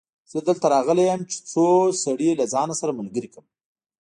[0.31, 1.65] زه دلته راغلی يم چې څو
[2.03, 3.45] سړي له ځانه سره ملګري کړم.